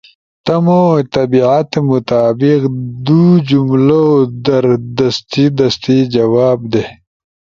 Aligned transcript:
تمو 0.45 0.83
طبیعت 1.15 1.71
مطابق 1.89 2.61
دُو 3.05 3.23
جملؤ 3.49 4.09
در 4.45 4.65
دستی 4.97 5.45
دستی 5.59 5.97
جواب 6.15 6.59
دے۔ 6.71 6.83